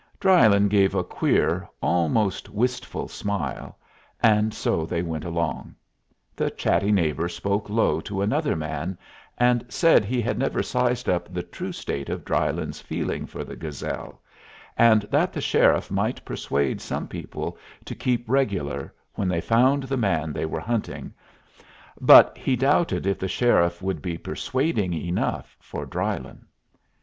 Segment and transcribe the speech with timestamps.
[0.19, 3.77] Drylyn gave a queer, almost wistful, smile,
[4.19, 5.75] and so they went along;
[6.35, 8.97] the chatty neighbor spoke low to another man,
[9.37, 13.55] and said he had never sized up the true state of Drylyn's feeling for the
[13.55, 14.19] Gazelle,
[14.75, 17.55] and that the sheriff might persuade some people
[17.85, 21.13] to keep regular, when they found the man they were hunting,
[21.99, 26.45] but he doubted if the sheriff would be persuading enough for Drylyn.